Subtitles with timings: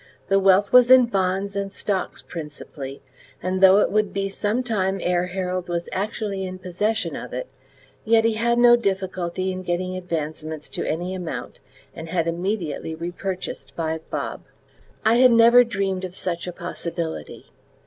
[0.29, 3.03] The wealth was in bonds and stocks principally,
[3.39, 7.45] and though it would be some time ere Harold was actually in possession of it,
[8.03, 11.59] yet he had no difficulty in getting advancements to any amount,
[11.93, 14.41] and had immediately repurchased Five Bob.
[15.05, 17.51] I had never dreamed of such a possibility.